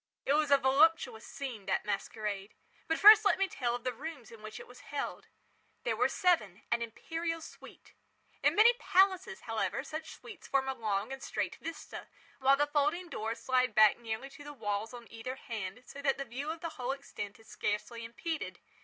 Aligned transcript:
It 0.25 0.33
was 0.33 0.49
a 0.49 0.57
voluptuous 0.57 1.27
scene, 1.27 1.67
that 1.67 1.85
masquerade. 1.85 2.55
But 2.87 2.97
first 2.97 3.23
let 3.23 3.37
me 3.37 3.47
tell 3.47 3.75
of 3.75 3.83
the 3.83 3.93
rooms 3.93 4.31
in 4.31 4.41
which 4.41 4.59
it 4.59 4.65
was 4.65 4.79
held. 4.79 5.27
These 5.83 5.93
were 5.93 6.09
seven—an 6.09 6.81
imperial 6.81 7.39
suite. 7.39 7.93
In 8.41 8.55
many 8.55 8.73
palaces, 8.79 9.41
however, 9.41 9.83
such 9.83 10.15
suites 10.15 10.47
form 10.47 10.67
a 10.67 10.73
long 10.73 11.13
and 11.13 11.21
straight 11.21 11.57
vista, 11.57 12.07
while 12.39 12.57
the 12.57 12.65
folding 12.65 13.09
doors 13.09 13.41
slide 13.43 13.75
back 13.75 13.99
nearly 13.99 14.31
to 14.31 14.43
the 14.43 14.53
walls 14.53 14.91
on 14.91 15.05
either 15.11 15.35
hand, 15.35 15.83
so 15.85 16.01
that 16.01 16.17
the 16.17 16.25
view 16.25 16.49
of 16.49 16.61
the 16.61 16.69
whole 16.81 16.93
extent 16.93 17.39
is 17.39 17.47
scarcely 17.47 18.03
impeded. 18.03 18.57